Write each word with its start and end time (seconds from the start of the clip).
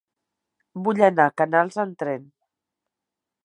Vull 0.87 1.03
anar 1.09 1.27
a 1.31 1.35
Canals 1.43 1.79
amb 1.85 2.01
tren. 2.05 2.27